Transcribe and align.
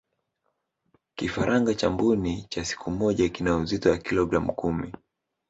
kifaranga 1.15 1.73
cha 1.73 1.89
mbuni 1.89 2.45
cha 2.49 2.65
siku 2.65 2.91
moja 2.91 3.29
kina 3.29 3.57
uzito 3.57 3.89
wa 3.89 3.97
kilogramu 3.97 4.53
kumi 4.53 4.93